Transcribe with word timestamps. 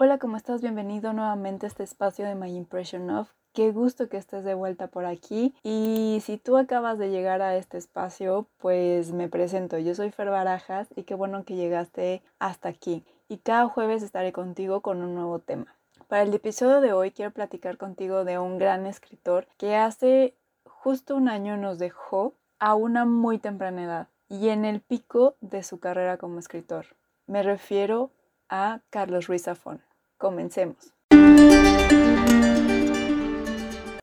Hola, 0.00 0.18
¿cómo 0.18 0.36
estás? 0.36 0.62
Bienvenido 0.62 1.12
nuevamente 1.12 1.66
a 1.66 1.68
este 1.68 1.82
espacio 1.82 2.24
de 2.24 2.36
My 2.36 2.54
Impression 2.54 3.10
of. 3.10 3.32
Qué 3.52 3.72
gusto 3.72 4.08
que 4.08 4.16
estés 4.16 4.44
de 4.44 4.54
vuelta 4.54 4.86
por 4.86 5.04
aquí. 5.04 5.56
Y 5.64 6.22
si 6.24 6.38
tú 6.38 6.56
acabas 6.56 7.00
de 7.00 7.10
llegar 7.10 7.42
a 7.42 7.56
este 7.56 7.78
espacio, 7.78 8.46
pues 8.58 9.10
me 9.10 9.28
presento. 9.28 9.76
Yo 9.76 9.96
soy 9.96 10.12
Fer 10.12 10.30
Barajas 10.30 10.86
y 10.94 11.02
qué 11.02 11.16
bueno 11.16 11.42
que 11.42 11.56
llegaste 11.56 12.22
hasta 12.38 12.68
aquí. 12.68 13.04
Y 13.28 13.38
cada 13.38 13.66
jueves 13.66 14.04
estaré 14.04 14.30
contigo 14.32 14.82
con 14.82 15.02
un 15.02 15.16
nuevo 15.16 15.40
tema. 15.40 15.74
Para 16.06 16.22
el 16.22 16.32
episodio 16.32 16.80
de 16.80 16.92
hoy 16.92 17.10
quiero 17.10 17.32
platicar 17.32 17.76
contigo 17.76 18.24
de 18.24 18.38
un 18.38 18.56
gran 18.56 18.86
escritor 18.86 19.48
que 19.56 19.74
hace 19.74 20.36
justo 20.62 21.16
un 21.16 21.28
año 21.28 21.56
nos 21.56 21.80
dejó 21.80 22.34
a 22.60 22.76
una 22.76 23.04
muy 23.04 23.38
temprana 23.38 23.82
edad 23.82 24.08
y 24.28 24.50
en 24.50 24.64
el 24.64 24.80
pico 24.80 25.34
de 25.40 25.64
su 25.64 25.80
carrera 25.80 26.18
como 26.18 26.38
escritor. 26.38 26.86
Me 27.26 27.42
refiero 27.42 28.12
a 28.48 28.80
Carlos 28.90 29.26
Ruiz 29.26 29.42
Zafón. 29.42 29.87
Comencemos. 30.18 30.92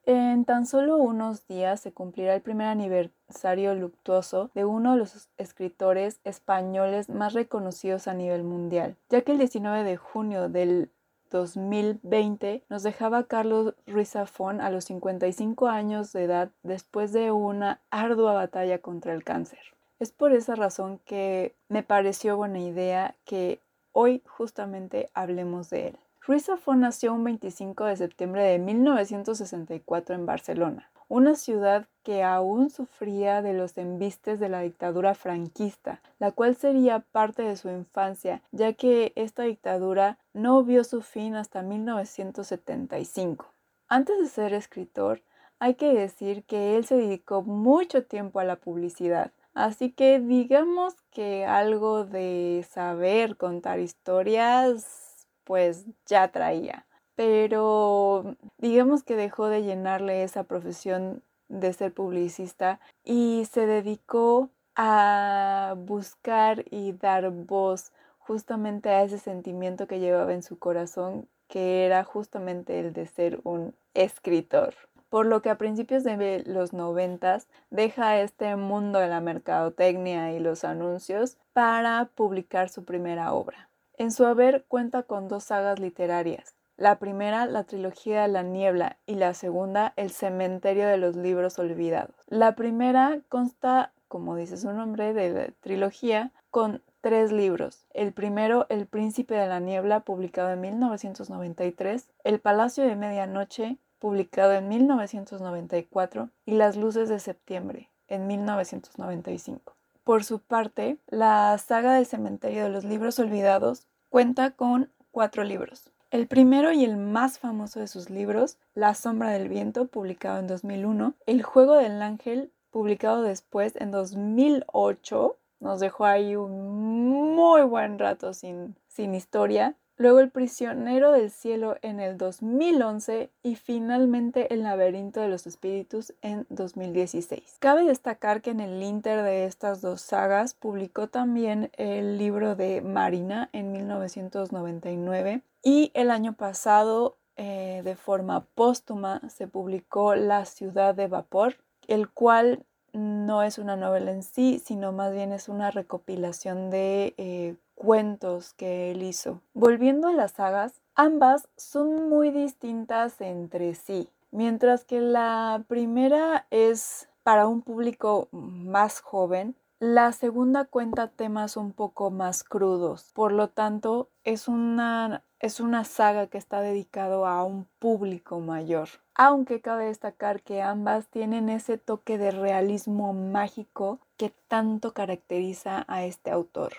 En 0.08 0.46
tan 0.46 0.66
solo 0.66 0.98
unos 0.98 1.48
días 1.48 1.80
se 1.80 1.92
cumplirá 1.92 2.36
el 2.36 2.42
primer 2.42 2.68
aniversario 2.68 3.74
luctuoso 3.74 4.52
de 4.54 4.64
uno 4.64 4.94
de 4.94 4.98
los 5.00 5.30
escritores 5.38 6.20
españoles 6.24 7.10
más 7.10 7.34
reconocidos 7.34 8.08
a 8.08 8.14
nivel 8.14 8.44
mundial, 8.44 8.96
ya 9.10 9.22
que 9.22 9.32
el 9.32 9.40
19 9.40 9.84
de 9.84 9.98
junio 9.98 10.50
del 10.50 10.90
2020 11.32 12.64
nos 12.70 12.84
dejaba 12.84 13.24
Carlos 13.24 13.74
Ruiz 13.88 14.12
Zafón 14.12 14.62
a 14.62 14.70
los 14.70 14.86
55 14.86 15.68
años 15.68 16.14
de 16.14 16.24
edad 16.24 16.52
después 16.64 17.12
de 17.12 17.32
una 17.32 17.82
ardua 17.90 18.34
batalla 18.34 18.80
contra 18.80 19.14
el 19.14 19.24
cáncer. 19.24 19.60
Es 20.00 20.12
por 20.12 20.34
esa 20.34 20.56
razón 20.56 21.00
que 21.06 21.56
me 21.68 21.84
pareció 21.84 22.38
buena 22.38 22.60
idea 22.60 23.16
que 23.26 23.60
hoy 23.92 24.22
justamente 24.26 25.10
hablemos 25.14 25.70
de 25.70 25.88
él. 25.90 26.00
Ruiz 26.28 26.46
Zafón 26.46 26.80
nació 26.80 27.14
un 27.14 27.24
25 27.24 27.86
de 27.86 27.98
septiembre 27.98 28.42
de 28.42 28.58
1964 28.58 30.16
en 30.16 30.26
Barcelona, 30.26 30.90
una 31.08 31.36
ciudad 31.36 31.86
que 32.02 32.24
aún 32.24 32.72
sufría 32.72 33.44
de 33.44 33.54
los 33.54 33.78
embistes 33.78 34.40
de 34.40 34.50
la 34.50 34.62
dictadura 34.62 35.14
franquista, 35.14 36.02
la 36.18 36.32
cual 36.32 36.56
sería 36.56 37.02
parte 37.12 37.44
de 37.44 37.56
su 37.56 37.70
infancia, 37.70 38.42
ya 38.52 38.74
que 38.74 39.14
esta 39.16 39.44
dictadura 39.44 40.18
no 40.34 40.64
vio 40.64 40.84
su 40.84 41.04
fin 41.04 41.36
hasta 41.36 41.62
1975. 41.62 43.46
Antes 43.88 44.20
de 44.20 44.28
ser 44.28 44.54
escritor, 44.54 45.22
hay 45.60 45.76
que 45.76 45.94
decir 45.94 46.44
que 46.46 46.76
él 46.76 46.86
se 46.86 46.96
dedicó 46.96 47.44
mucho 47.44 48.04
tiempo 48.04 48.40
a 48.40 48.46
la 48.46 48.56
publicidad, 48.56 49.32
así 49.54 49.92
que 49.92 50.20
digamos 50.20 50.96
que 51.12 51.46
algo 51.46 52.04
de 52.04 52.66
saber 52.68 53.38
contar 53.38 53.80
historias 53.80 55.05
pues 55.46 55.86
ya 56.06 56.28
traía. 56.28 56.86
Pero 57.16 58.36
digamos 58.58 59.04
que 59.04 59.16
dejó 59.16 59.48
de 59.48 59.64
llenarle 59.64 60.24
esa 60.24 60.44
profesión 60.44 61.24
de 61.48 61.72
ser 61.72 61.94
publicista 61.94 62.80
y 63.04 63.48
se 63.52 63.66
dedicó 63.66 64.50
a 64.76 65.76
buscar 65.78 66.66
y 66.70 66.92
dar 66.92 67.30
voz 67.32 67.94
justamente 68.20 68.90
a 68.90 69.04
ese 69.04 69.20
sentimiento 69.20 69.88
que 69.88 70.00
llevaba 70.00 70.34
en 70.34 70.44
su 70.44 70.60
corazón, 70.60 71.28
que 71.48 71.86
era 71.86 72.04
justamente 72.04 72.80
el 72.80 72.92
de 72.92 73.06
ser 73.06 73.40
un 73.44 73.76
escritor. 73.94 74.74
Por 75.10 75.28
lo 75.28 75.42
que 75.42 75.50
a 75.50 75.58
principios 75.58 76.04
de 76.04 76.44
los 76.46 76.74
noventas 76.74 77.48
deja 77.70 78.20
este 78.20 78.56
mundo 78.56 79.00
de 79.00 79.08
la 79.08 79.22
mercadotecnia 79.22 80.34
y 80.34 80.40
los 80.40 80.66
anuncios 80.66 81.38
para 81.54 82.10
publicar 82.16 82.68
su 82.70 82.84
primera 82.84 83.32
obra. 83.32 83.70
En 83.98 84.12
su 84.12 84.26
haber 84.26 84.66
cuenta 84.68 85.04
con 85.04 85.28
dos 85.28 85.46
sagas 85.46 85.80
literarias. 85.80 86.56
La 86.78 87.00
primera, 87.00 87.46
la 87.46 87.64
trilogía 87.64 88.24
de 88.24 88.28
la 88.28 88.44
niebla, 88.44 88.98
y 89.06 89.16
la 89.16 89.34
segunda, 89.34 89.94
el 89.96 90.10
cementerio 90.10 90.88
de 90.88 90.98
los 90.98 91.16
libros 91.16 91.58
olvidados. 91.60 92.16
La 92.28 92.56
primera 92.56 93.22
consta, 93.30 93.94
como 94.10 94.36
dice 94.36 94.58
su 94.58 94.74
nombre, 94.74 95.14
de 95.14 95.54
trilogía, 95.62 96.34
con 96.52 96.82
tres 97.00 97.32
libros. 97.32 97.86
El 97.94 98.12
primero, 98.12 98.66
El 98.68 98.88
príncipe 98.88 99.36
de 99.36 99.48
la 99.48 99.62
niebla, 99.62 100.02
publicado 100.02 100.52
en 100.52 100.60
1993, 100.60 102.10
El 102.26 102.40
palacio 102.40 102.84
de 102.84 102.98
medianoche, 102.98 103.78
publicado 104.00 104.52
en 104.54 104.68
1994, 104.68 106.30
y 106.46 106.56
Las 106.56 106.76
luces 106.76 107.08
de 107.08 107.20
septiembre, 107.20 107.90
en 108.10 108.28
1995. 108.28 109.76
Por 110.04 110.24
su 110.24 110.40
parte, 110.40 110.98
la 111.08 111.58
saga 111.58 111.96
del 111.96 112.06
cementerio 112.06 112.64
de 112.64 112.70
los 112.70 112.84
libros 112.84 113.18
olvidados 113.18 113.88
cuenta 114.16 114.52
con 114.52 114.94
cuatro 115.12 115.44
libros. 115.44 115.92
El 116.10 116.28
primero 116.28 116.72
y 116.72 116.86
el 116.86 116.96
más 116.96 117.38
famoso 117.38 117.82
de 117.82 117.88
sus 117.88 118.10
libros, 118.10 118.58
La 118.74 118.94
sombra 118.94 119.32
del 119.32 119.50
viento, 119.50 119.88
publicado 119.88 120.40
en 120.40 120.48
2001, 120.48 121.16
El 121.26 121.44
juego 121.44 121.76
del 121.76 122.02
ángel, 122.02 122.54
publicado 122.72 123.24
después 123.24 123.76
en 123.76 123.92
2008, 123.92 125.38
nos 125.60 125.82
dejó 125.82 126.06
ahí 126.06 126.38
un 126.38 127.36
muy 127.36 127.64
buen 127.64 128.00
rato 128.00 128.34
sin, 128.34 128.78
sin 128.88 129.16
historia, 129.16 129.76
luego 129.98 130.20
El 130.20 130.30
prisionero 130.30 131.12
del 131.12 131.32
cielo 131.32 131.78
en 131.82 132.00
el 132.00 132.18
2011 132.18 133.32
y 133.44 133.56
finalmente 133.56 134.54
El 134.54 134.64
laberinto 134.64 135.22
de 135.22 135.30
los 135.30 135.48
espíritus 135.48 136.14
en 136.22 136.46
2016. 136.50 137.58
Cabe 137.60 137.86
destacar 137.86 138.42
que 138.42 138.52
en 138.52 138.60
el 138.60 138.82
inter 138.84 139.24
de 139.24 139.46
estas 139.46 139.82
dos 139.82 140.02
sagas 140.02 140.54
publicó 140.54 141.08
también 141.08 141.72
el 141.78 142.18
libro 142.18 142.56
de 142.56 142.82
Marina 142.82 143.50
en 143.54 143.72
1999 143.72 145.42
y 145.64 145.92
el 145.94 146.12
año 146.12 146.34
pasado 146.34 147.18
eh, 147.38 147.82
de 147.84 147.96
forma 147.96 148.46
póstuma 148.56 149.22
se 149.30 149.48
publicó 149.48 150.16
La 150.16 150.46
ciudad 150.46 150.96
de 150.96 151.08
vapor, 151.08 151.58
el 151.88 152.10
cual 152.10 152.66
no 152.94 153.44
es 153.44 153.58
una 153.58 153.76
novela 153.76 154.12
en 154.12 154.24
sí, 154.24 154.62
sino 154.64 154.94
más 154.94 155.12
bien 155.12 155.34
es 155.34 155.50
una 155.50 155.70
recopilación 155.70 156.70
de 156.70 157.14
eh, 157.18 157.56
cuentos 157.76 158.54
que 158.54 158.92
él 158.92 159.04
hizo. 159.04 159.42
Volviendo 159.54 160.08
a 160.08 160.14
las 160.14 160.32
sagas, 160.32 160.82
ambas 160.96 161.48
son 161.58 162.10
muy 162.10 162.32
distintas 162.32 163.22
entre 163.22 163.76
sí, 163.76 164.10
mientras 164.32 164.84
que 164.86 165.02
la 165.02 165.64
primera 165.68 166.48
es 166.50 167.10
para 167.24 167.48
un 167.48 167.62
público 167.62 168.28
más 168.32 169.02
joven, 169.02 169.56
la 169.80 170.14
segunda 170.14 170.64
cuenta 170.64 171.10
temas 171.10 171.58
un 171.58 171.74
poco 171.74 172.10
más 172.10 172.44
crudos, 172.46 173.12
por 173.14 173.34
lo 173.34 173.50
tanto 173.50 174.10
es 174.24 174.48
una, 174.48 175.24
es 175.40 175.60
una 175.60 175.84
saga 175.84 176.28
que 176.28 176.38
está 176.38 176.62
dedicado 176.62 177.28
a 177.28 177.44
un 177.44 177.68
público 177.80 178.40
mayor. 178.40 178.88
Aunque 179.16 179.60
cabe 179.62 179.86
destacar 179.86 180.42
que 180.42 180.62
ambas 180.62 181.08
tienen 181.08 181.50
ese 181.50 181.78
toque 181.78 182.18
de 182.18 182.32
realismo 182.32 183.14
mágico 183.14 184.00
que 184.18 184.34
tanto 184.48 184.94
caracteriza 184.94 185.84
a 185.88 186.06
este 186.06 186.32
autor. 186.32 186.74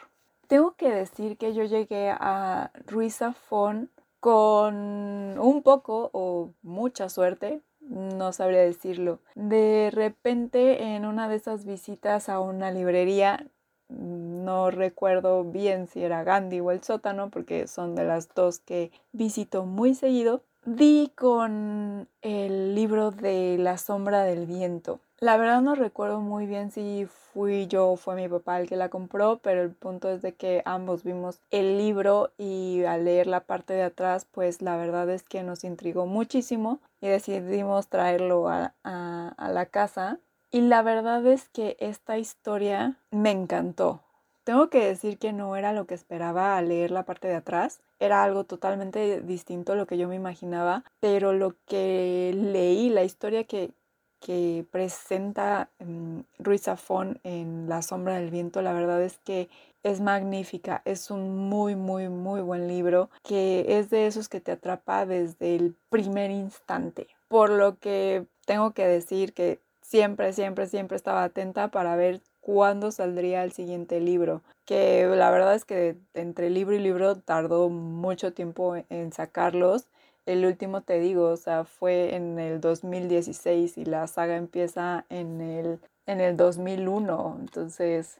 Tengo 0.49 0.75
que 0.77 0.91
decir 0.91 1.37
que 1.37 1.55
yo 1.55 1.65
llegué 1.65 2.11
a 2.11 2.71
Ruiz 2.87 3.17
Zafón 3.17 3.91
con 4.21 5.39
un 5.39 5.63
poco 5.63 6.11
o 6.13 6.51
mucha 6.63 7.09
suerte, 7.09 7.63
no 7.81 8.33
sabría 8.33 8.61
decirlo. 8.61 9.21
De 9.35 9.91
repente 9.93 10.95
en 10.95 11.05
una 11.05 11.29
de 11.29 11.37
esas 11.37 11.65
visitas 11.65 12.29
a 12.29 12.41
una 12.41 12.71
librería, 12.71 13.47
no 13.89 14.71
recuerdo 14.71 15.45
bien 15.45 15.87
si 15.87 16.03
era 16.03 16.25
Gandhi 16.25 16.61
o 16.61 16.71
el 16.71 16.83
sótano, 16.83 17.31
porque 17.31 17.67
son 17.67 17.95
de 17.95 18.05
las 18.05 18.33
dos 18.35 18.59
que 18.59 18.91
visito 19.13 19.65
muy 19.65 19.95
seguido, 19.95 20.43
di 20.65 21.13
con 21.15 22.09
el 22.23 22.75
libro 22.75 23.13
de 23.13 23.57
La 23.59 23.79
sombra 23.79 24.23
del 24.23 24.47
viento. 24.47 25.01
La 25.19 25.39
verdad 25.39 25.63
no 25.63 25.75
recuerdo 25.75 26.21
muy 26.21 26.47
bien 26.47 26.71
si 26.71 27.07
fui 27.07 27.67
yo 27.69 27.89
o 27.93 27.97
fue 27.97 28.17
mi 28.17 28.29
papá 28.29 28.61
el 28.61 28.69
que 28.69 28.77
la 28.77 28.91
compró, 28.91 29.39
pero 29.39 29.63
el 29.63 29.71
punto 29.71 30.11
es 30.11 30.21
de 30.21 30.35
que 30.35 30.61
ambos 30.67 31.05
vimos 31.05 31.41
el 31.51 31.79
libro 31.79 32.33
y 32.37 32.85
al 32.85 33.07
leer 33.07 33.27
la 33.27 33.41
parte 33.41 33.73
de 33.73 33.83
atrás, 33.83 34.27
pues 34.31 34.61
la 34.61 34.77
verdad 34.77 35.09
es 35.09 35.23
que 35.23 35.43
nos 35.43 35.65
intrigó 35.65 36.05
muchísimo 36.05 36.81
y 37.01 37.09
decidimos 37.09 37.89
traerlo 37.89 38.49
a, 38.49 38.75
a 38.83 39.49
la 39.51 39.67
casa. 39.67 40.19
Y 40.51 40.61
la 40.61 40.83
verdad 40.83 41.27
es 41.27 41.49
que 41.49 41.79
esta 41.81 42.19
historia 42.19 42.97
me 43.11 43.31
encantó. 43.31 44.03
Tengo 44.45 44.69
que 44.69 44.87
decir 44.87 45.19
que 45.19 45.33
no 45.33 45.57
era 45.57 45.73
lo 45.73 45.87
que 45.87 45.95
esperaba 45.95 46.57
al 46.57 46.69
leer 46.69 46.91
la 46.91 47.05
parte 47.05 47.27
de 47.27 47.35
atrás, 47.35 47.81
era 47.99 48.23
algo 48.23 48.45
totalmente 48.45 49.21
distinto 49.23 49.73
a 49.73 49.77
lo 49.77 49.87
que 49.87 49.99
yo 49.99 50.07
me 50.09 50.15
imaginaba, 50.15 50.85
pero 51.01 51.33
lo 51.33 51.55
que 51.67 52.33
leí, 52.33 52.91
la 52.91 53.03
historia 53.03 53.45
que, 53.45 53.73
que 54.21 54.65
presenta 54.71 55.69
um, 55.79 56.23
Ruiz 56.39 56.63
Zafón 56.63 57.21
en 57.25 57.69
La 57.69 57.83
sombra 57.83 58.15
del 58.15 58.31
viento, 58.31 58.63
la 58.63 58.73
verdad 58.73 59.03
es 59.03 59.19
que 59.19 59.49
es 59.83 60.01
magnífica, 60.01 60.83
es 60.85 61.11
un 61.11 61.49
muy, 61.49 61.77
muy, 61.77 62.09
muy 62.09 62.41
buen 62.41 62.67
libro 62.67 63.09
que 63.23 63.79
es 63.79 63.89
de 63.91 64.07
esos 64.07 64.29
que 64.29 64.41
te 64.41 64.53
atrapa 64.53 65.07
desde 65.07 65.55
el 65.55 65.77
primer 65.91 66.31
instante. 66.31 67.07
Por 67.29 67.51
lo 67.51 67.79
que 67.79 68.27
tengo 68.47 68.73
que 68.73 68.87
decir 68.87 69.33
que 69.33 69.61
siempre, 69.81 70.33
siempre, 70.33 70.67
siempre 70.67 70.97
estaba 70.97 71.23
atenta 71.23 71.69
para 71.69 71.95
ver 71.95 72.21
cuándo 72.41 72.91
saldría 72.91 73.45
el 73.45 73.53
siguiente 73.53 74.01
libro, 74.01 74.43
que 74.65 75.07
la 75.07 75.31
verdad 75.31 75.55
es 75.55 75.65
que 75.65 75.97
entre 76.15 76.51
libro 76.51 76.75
y 76.75 76.79
libro 76.79 77.17
tardó 77.17 77.69
mucho 77.69 78.33
tiempo 78.33 78.77
en 78.89 79.13
sacarlos. 79.13 79.89
El 80.27 80.45
último, 80.45 80.81
te 80.81 80.99
digo, 80.99 81.31
o 81.31 81.37
sea, 81.37 81.65
fue 81.65 82.17
en 82.17 82.39
el 82.39 82.61
2016 82.61 83.79
y 83.79 83.85
la 83.85 84.07
saga 84.09 84.37
empieza 84.37 85.05
en 85.09 85.41
el, 85.41 85.79
en 86.07 86.21
el 86.21 86.37
2001. 86.37 87.37
Entonces, 87.41 88.19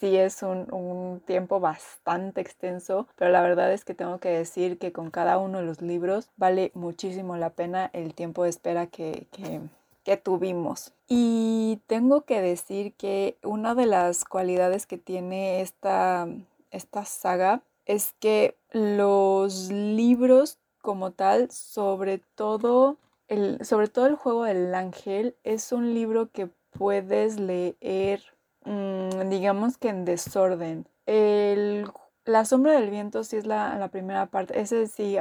sí 0.00 0.16
es 0.16 0.42
un, 0.42 1.22
tiempo 1.26 1.60
bastante 1.60 2.40
extenso, 2.40 3.06
pero 3.16 3.30
la 3.30 3.40
verdad 3.40 3.72
es 3.72 3.84
que 3.84 3.94
tengo 3.94 4.18
que 4.18 4.30
decir 4.30 4.78
que 4.78 4.92
con 4.92 5.10
cada 5.10 5.38
uno 5.38 5.58
de 5.58 5.64
los 5.64 5.80
libros 5.80 6.28
vale 6.36 6.72
muchísimo 6.74 7.36
la 7.36 7.50
pena 7.50 7.88
el 7.92 8.14
tiempo 8.14 8.42
de 8.42 8.50
espera 8.50 8.88
que, 8.88 9.28
que 10.04 10.16
tuvimos. 10.16 10.92
Y 11.08 11.80
tengo 11.86 12.22
que 12.22 12.40
decir 12.40 12.92
que 12.94 13.36
una 13.42 13.74
de 13.74 13.86
las 13.86 14.24
cualidades 14.24 14.86
que 14.86 14.98
tiene 14.98 15.60
esta, 15.60 16.26
esta 16.70 17.04
saga 17.04 17.62
es 17.86 18.14
que 18.18 18.56
los 18.72 19.70
libros 19.70 20.58
como 20.84 21.12
tal, 21.12 21.50
sobre 21.50 22.18
todo 22.18 22.98
el, 23.28 23.64
sobre 23.64 23.88
todo 23.88 24.06
el 24.06 24.16
juego 24.16 24.44
del 24.44 24.74
ángel, 24.74 25.34
es 25.42 25.72
un 25.72 25.94
libro 25.94 26.30
que 26.30 26.50
puedes 26.70 27.40
leer, 27.40 28.22
mm, 28.66 29.30
digamos 29.30 29.78
que 29.78 29.88
en 29.88 30.04
desorden. 30.04 30.86
El, 31.06 31.90
la 32.26 32.44
sombra 32.44 32.74
del 32.74 32.90
viento 32.90 33.24
sí 33.24 33.38
es 33.38 33.46
la, 33.46 33.78
la 33.78 33.88
primera 33.88 34.26
parte, 34.26 34.60
ese 34.60 34.86
sí 34.86 35.16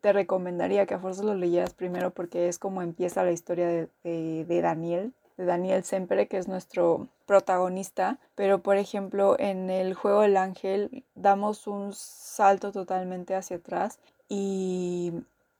te 0.00 0.12
recomendaría 0.12 0.86
que 0.86 0.94
a 0.94 1.00
fuerza 1.00 1.24
lo 1.24 1.34
leyeras 1.34 1.74
primero 1.74 2.10
porque 2.10 2.48
es 2.48 2.58
como 2.58 2.80
empieza 2.80 3.24
la 3.24 3.32
historia 3.32 3.68
de, 3.68 4.60
Daniel, 4.62 5.12
de 5.36 5.44
Daniel 5.44 5.82
Sempre, 5.82 6.28
que 6.28 6.38
es 6.38 6.46
nuestro 6.46 7.08
protagonista. 7.26 8.18
Pero, 8.34 8.62
por 8.62 8.76
ejemplo, 8.76 9.36
en 9.38 9.68
el 9.70 9.94
juego 9.94 10.22
del 10.22 10.36
ángel 10.36 11.04
damos 11.14 11.66
un 11.66 11.92
salto 11.92 12.70
totalmente 12.72 13.34
hacia 13.34 13.56
atrás 13.56 14.00
y 14.32 15.12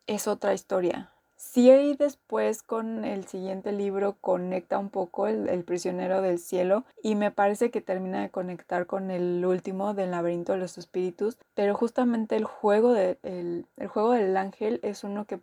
es 0.06 0.26
otra 0.26 0.54
historia. 0.54 1.10
Ahí 1.54 1.94
después 1.98 2.62
con 2.62 3.04
el 3.04 3.26
siguiente 3.26 3.72
libro 3.72 4.16
conecta 4.22 4.78
un 4.78 4.88
poco 4.88 5.26
el, 5.26 5.64
prisionero 5.64 6.22
del 6.22 6.38
cielo 6.38 6.84
y 7.02 7.14
me 7.14 7.30
parece 7.30 7.70
que 7.70 7.82
termina 7.82 8.22
de 8.22 8.30
conectar 8.30 8.86
con 8.86 9.10
el 9.10 9.44
último 9.44 9.92
del 9.92 10.12
laberinto 10.12 10.52
de 10.52 10.58
los 10.58 10.78
espíritus, 10.78 11.36
pero 11.54 11.74
justamente 11.74 12.36
el 12.36 12.44
juego, 12.44 12.94
de, 12.94 13.18
el, 13.22 13.66
juego 13.88 14.12
del 14.12 14.34
ángel 14.38 14.80
es 14.82 15.04
uno 15.04 15.26
que, 15.26 15.36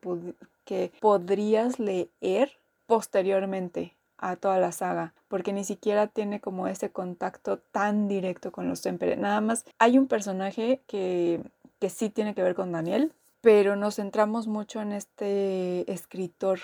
podrías 0.99 1.77
leer 1.77 2.51
posteriormente 2.87 3.95
a 4.17 4.37
toda 4.37 4.57
la 4.57 4.71
saga, 4.71 5.13
porque 5.27 5.53
ni 5.53 5.63
siquiera 5.63 6.07
tiene 6.07 6.41
como 6.41 6.67
ese 6.67 6.91
contacto 6.91 7.59
tan 7.59 8.07
directo 8.07 8.51
con 8.51 8.67
los 8.67 8.79
Sempre. 8.79 9.15
Nada 9.17 9.41
más 9.41 9.65
hay 9.77 9.99
un 9.99 10.07
personaje 10.07 10.81
que, 10.87 11.43
que 11.79 11.89
sí 11.89 12.09
tiene 12.09 12.35
que 12.35 12.43
ver 12.43 12.55
con 12.55 12.71
Daniel, 12.71 13.13
pero 13.41 13.75
nos 13.75 13.95
centramos 13.95 14.47
mucho 14.47 14.81
en 14.81 14.91
este 14.91 15.91
escritor, 15.91 16.59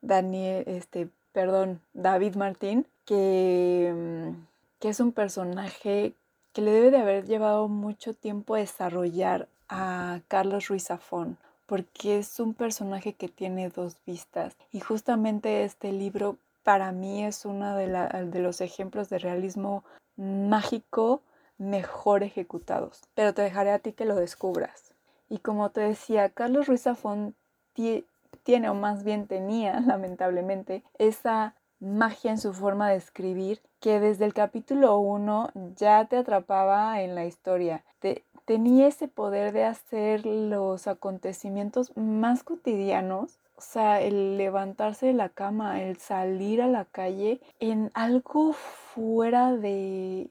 Daniel, 0.00 0.64
este, 0.66 1.08
perdón, 1.32 1.80
David 1.92 2.36
Martín, 2.36 2.86
que, 3.04 3.92
mm, 3.94 4.46
que 4.78 4.88
es 4.88 5.00
un 5.00 5.12
personaje 5.12 6.14
que 6.52 6.62
le 6.62 6.70
debe 6.70 6.90
de 6.90 6.98
haber 6.98 7.26
llevado 7.26 7.68
mucho 7.68 8.14
tiempo 8.14 8.56
desarrollar 8.56 9.48
a 9.68 10.20
Carlos 10.28 10.68
Ruiz 10.68 10.84
Zafón, 10.84 11.38
porque 11.66 12.18
es 12.18 12.40
un 12.40 12.54
personaje 12.54 13.12
que 13.12 13.28
tiene 13.28 13.68
dos 13.68 13.96
vistas. 14.06 14.56
Y 14.72 14.80
justamente 14.80 15.64
este 15.64 15.92
libro 15.92 16.36
para 16.62 16.92
mí 16.92 17.24
es 17.24 17.44
uno 17.44 17.76
de, 17.76 17.86
de 17.86 18.40
los 18.40 18.60
ejemplos 18.60 19.08
de 19.08 19.18
realismo 19.18 19.84
mágico 20.16 21.22
mejor 21.60 22.22
ejecutados. 22.24 23.02
Pero 23.14 23.34
te 23.34 23.42
dejaré 23.42 23.70
a 23.70 23.78
ti 23.78 23.92
que 23.92 24.06
lo 24.06 24.16
descubras. 24.16 24.94
Y 25.28 25.38
como 25.38 25.70
te 25.70 25.82
decía, 25.82 26.30
Carlos 26.30 26.66
Ruiz 26.66 26.82
Zafón 26.82 27.36
tiene, 28.42 28.68
o 28.68 28.74
más 28.74 29.04
bien 29.04 29.26
tenía, 29.26 29.78
lamentablemente, 29.86 30.82
esa 30.98 31.54
magia 31.78 32.32
en 32.32 32.38
su 32.38 32.52
forma 32.52 32.90
de 32.90 32.96
escribir 32.96 33.60
que 33.78 34.00
desde 34.00 34.24
el 34.24 34.34
capítulo 34.34 34.98
1 34.98 35.50
ya 35.76 36.04
te 36.06 36.16
atrapaba 36.16 37.00
en 37.02 37.14
la 37.14 37.24
historia. 37.24 37.84
tenía 38.44 38.88
ese 38.88 39.06
poder 39.06 39.52
de 39.52 39.64
hacer 39.64 40.26
los 40.26 40.88
acontecimientos 40.88 41.96
más 41.96 42.42
cotidianos, 42.42 43.38
o 43.56 43.60
sea, 43.60 44.00
el 44.00 44.36
levantarse 44.38 45.06
de 45.06 45.12
la 45.12 45.28
cama, 45.28 45.82
el 45.82 45.98
salir 45.98 46.60
a 46.60 46.66
la 46.66 46.84
calle 46.86 47.40
en 47.60 47.90
algo 47.94 48.52
fuera 48.52 49.54
de 49.54 50.30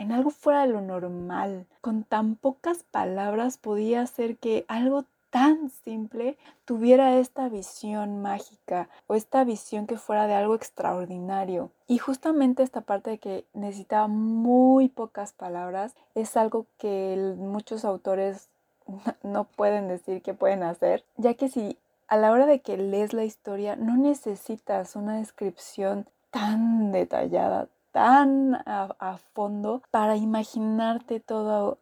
en 0.00 0.12
algo 0.12 0.30
fuera 0.30 0.62
de 0.62 0.72
lo 0.72 0.80
normal. 0.80 1.66
Con 1.82 2.04
tan 2.04 2.34
pocas 2.34 2.84
palabras 2.90 3.58
podía 3.58 4.00
hacer 4.00 4.38
que 4.38 4.64
algo 4.66 5.04
tan 5.28 5.70
simple 5.84 6.38
tuviera 6.64 7.18
esta 7.18 7.48
visión 7.48 8.22
mágica 8.22 8.88
o 9.06 9.14
esta 9.14 9.44
visión 9.44 9.86
que 9.86 9.98
fuera 9.98 10.26
de 10.26 10.34
algo 10.34 10.54
extraordinario. 10.54 11.70
Y 11.86 11.98
justamente 11.98 12.62
esta 12.62 12.80
parte 12.80 13.10
de 13.10 13.18
que 13.18 13.44
necesitaba 13.52 14.08
muy 14.08 14.88
pocas 14.88 15.32
palabras 15.32 15.94
es 16.14 16.36
algo 16.36 16.66
que 16.78 17.34
muchos 17.36 17.84
autores 17.84 18.48
no 19.22 19.44
pueden 19.44 19.86
decir 19.86 20.22
que 20.22 20.34
pueden 20.34 20.62
hacer, 20.62 21.04
ya 21.18 21.34
que 21.34 21.48
si 21.48 21.76
a 22.08 22.16
la 22.16 22.32
hora 22.32 22.46
de 22.46 22.60
que 22.60 22.78
lees 22.78 23.12
la 23.12 23.24
historia 23.24 23.76
no 23.76 23.96
necesitas 23.96 24.96
una 24.96 25.18
descripción 25.18 26.06
tan 26.30 26.90
detallada, 26.90 27.68
tan 27.92 28.54
a, 28.54 29.18
fondo 29.32 29.82
para 29.90 30.16
imaginarte 30.16 31.20
toda 31.20 31.76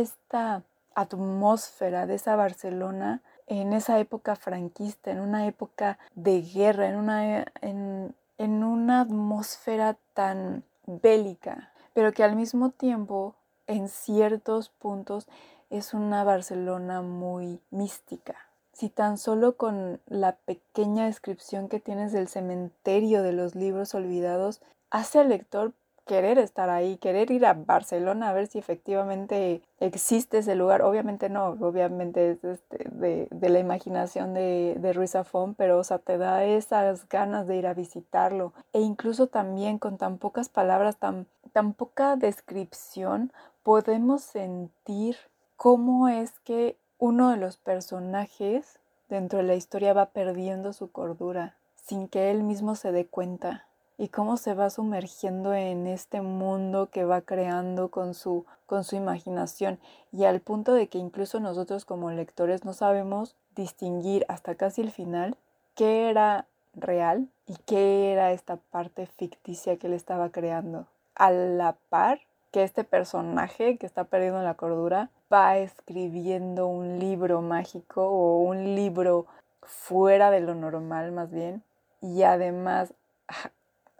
esta 0.00 0.62
atmósfera 0.94 2.06
de 2.06 2.14
esa 2.16 2.36
Barcelona 2.36 3.22
en 3.46 3.72
esa 3.72 3.98
época 3.98 4.36
franquista, 4.36 5.10
en 5.10 5.20
una 5.20 5.46
época 5.46 5.98
de 6.14 6.42
guerra, 6.42 6.88
en 6.88 6.96
una, 6.96 7.44
en, 7.60 8.14
en 8.36 8.64
una 8.64 9.00
atmósfera 9.02 9.96
tan 10.14 10.64
bélica, 10.86 11.72
pero 11.94 12.12
que 12.12 12.24
al 12.24 12.36
mismo 12.36 12.70
tiempo, 12.70 13.34
en 13.66 13.88
ciertos 13.88 14.68
puntos, 14.70 15.28
es 15.70 15.94
una 15.94 16.24
Barcelona 16.24 17.02
muy 17.02 17.60
mística. 17.70 18.36
Si 18.72 18.88
tan 18.88 19.18
solo 19.18 19.56
con 19.56 20.00
la 20.06 20.36
pequeña 20.36 21.06
descripción 21.06 21.68
que 21.68 21.80
tienes 21.80 22.12
del 22.12 22.28
cementerio 22.28 23.22
de 23.22 23.32
los 23.32 23.54
libros 23.54 23.94
olvidados 23.94 24.62
hace 24.90 25.20
al 25.20 25.28
lector 25.28 25.72
querer 26.08 26.38
estar 26.38 26.70
ahí, 26.70 26.96
querer 26.96 27.30
ir 27.30 27.46
a 27.46 27.52
Barcelona 27.52 28.30
a 28.30 28.32
ver 28.32 28.46
si 28.48 28.58
efectivamente 28.58 29.62
existe 29.78 30.38
ese 30.38 30.56
lugar. 30.56 30.82
Obviamente 30.82 31.28
no, 31.28 31.48
obviamente 31.60 32.30
es 32.32 32.42
este, 32.42 32.88
de, 32.90 33.48
la 33.48 33.58
imaginación 33.60 34.34
de, 34.34 34.76
de 34.80 34.92
Ruiz 34.92 35.12
Zafón, 35.12 35.54
pero 35.54 35.78
o 35.78 35.84
sea, 35.84 35.98
te 35.98 36.18
da 36.18 36.44
esas 36.44 37.08
ganas 37.08 37.46
de 37.46 37.56
ir 37.56 37.66
a 37.66 37.74
visitarlo. 37.74 38.54
E 38.72 38.80
incluso 38.80 39.28
también 39.28 39.78
con 39.78 39.98
tan 39.98 40.18
pocas 40.18 40.48
palabras, 40.48 40.96
tan, 40.96 41.26
tan 41.52 41.74
poca 41.74 42.16
descripción, 42.16 43.30
podemos 43.62 44.22
sentir 44.22 45.16
cómo 45.56 46.08
es 46.08 46.40
que 46.40 46.76
uno 46.98 47.30
de 47.30 47.36
los 47.36 47.58
personajes 47.58 48.80
dentro 49.10 49.38
de 49.38 49.44
la 49.44 49.54
historia 49.54 49.92
va 49.92 50.06
perdiendo 50.06 50.72
su 50.72 50.90
cordura 50.90 51.54
sin 51.76 52.08
que 52.08 52.30
él 52.30 52.42
mismo 52.42 52.74
se 52.74 52.92
dé 52.92 53.06
cuenta 53.06 53.67
y 53.98 54.08
cómo 54.08 54.36
se 54.36 54.54
va 54.54 54.70
sumergiendo 54.70 55.52
en 55.52 55.88
este 55.88 56.22
mundo 56.22 56.88
que 56.90 57.04
va 57.04 57.20
creando 57.20 57.88
con 57.88 58.14
su, 58.14 58.46
con 58.66 58.84
su 58.84 58.94
imaginación 58.94 59.80
y 60.12 60.24
al 60.24 60.40
punto 60.40 60.72
de 60.72 60.86
que 60.86 60.98
incluso 60.98 61.40
nosotros 61.40 61.84
como 61.84 62.10
lectores 62.12 62.64
no 62.64 62.72
sabemos 62.72 63.34
distinguir 63.56 64.24
hasta 64.28 64.54
casi 64.54 64.82
el 64.82 64.92
final 64.92 65.36
qué 65.74 66.08
era 66.08 66.46
real 66.74 67.28
y 67.46 67.56
qué 67.66 68.12
era 68.12 68.30
esta 68.30 68.56
parte 68.56 69.06
ficticia 69.06 69.76
que 69.76 69.88
él 69.88 69.94
estaba 69.94 70.30
creando. 70.30 70.86
A 71.16 71.32
la 71.32 71.76
par 71.88 72.20
que 72.52 72.62
este 72.62 72.84
personaje 72.84 73.78
que 73.78 73.86
está 73.86 74.04
perdiendo 74.04 74.42
la 74.42 74.54
cordura 74.54 75.10
va 75.30 75.58
escribiendo 75.58 76.68
un 76.68 77.00
libro 77.00 77.42
mágico 77.42 78.08
o 78.08 78.38
un 78.38 78.76
libro 78.76 79.26
fuera 79.62 80.30
de 80.30 80.40
lo 80.40 80.54
normal 80.54 81.10
más 81.10 81.30
bien 81.30 81.62
y 82.00 82.22
además 82.22 82.94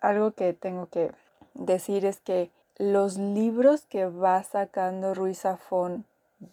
algo 0.00 0.32
que 0.32 0.52
tengo 0.52 0.86
que 0.86 1.12
decir 1.54 2.04
es 2.04 2.20
que 2.20 2.50
los 2.76 3.18
libros 3.18 3.86
que 3.86 4.06
va 4.06 4.42
sacando 4.44 5.14
Ruiz 5.14 5.40
Zafón 5.40 6.04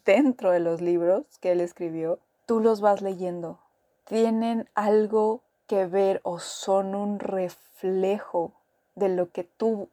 dentro 0.06 0.52
de 0.52 0.60
los 0.60 0.82
libros 0.82 1.26
que 1.40 1.52
él 1.52 1.62
escribió, 1.62 2.20
tú 2.48 2.60
los 2.60 2.82
vas 2.82 3.02
leyendo. 3.02 3.60
Tienen 4.06 4.68
algo 4.74 5.42
que 5.68 5.86
ver 5.86 6.22
o 6.24 6.40
son 6.40 6.96
un 6.96 7.20
reflejo 7.20 8.54
de 8.96 9.10
lo 9.10 9.30
que 9.30 9.44
tú 9.44 9.90